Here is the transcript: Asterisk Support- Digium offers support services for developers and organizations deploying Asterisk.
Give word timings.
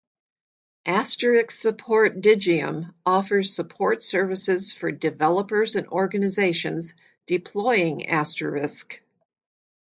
Asterisk 0.87 1.51
Support- 1.51 2.21
Digium 2.21 2.91
offers 3.05 3.53
support 3.55 4.01
services 4.01 4.73
for 4.73 4.91
developers 4.91 5.75
and 5.75 5.87
organizations 5.89 6.95
deploying 7.27 8.09
Asterisk. 8.09 8.99